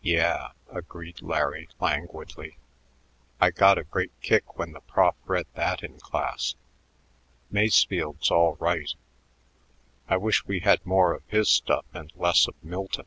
"Yeah," 0.00 0.52
agreed 0.72 1.20
Larry 1.20 1.68
languidly; 1.78 2.56
"I 3.38 3.50
got 3.50 3.76
a 3.76 3.84
great 3.84 4.12
kick 4.22 4.56
when 4.58 4.72
the 4.72 4.80
prof 4.80 5.14
read 5.26 5.44
that 5.56 5.82
in 5.82 6.00
class. 6.00 6.54
Masefield's 7.50 8.30
all 8.30 8.54
right. 8.58 8.94
I 10.08 10.16
wish 10.16 10.46
we 10.46 10.60
had 10.60 10.86
more 10.86 11.12
of 11.12 11.22
his 11.28 11.50
stuff 11.50 11.84
and 11.92 12.10
less 12.16 12.48
of 12.48 12.54
Milton. 12.64 13.04